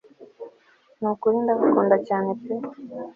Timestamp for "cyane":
2.07-2.29